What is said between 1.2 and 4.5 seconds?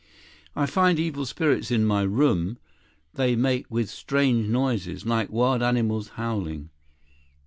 spirits in my room. They make with strange